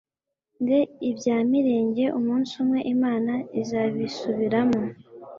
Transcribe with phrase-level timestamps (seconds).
[0.61, 0.79] nze
[1.09, 4.81] ibya mirenge umunsi umwe Imana izabisubiramo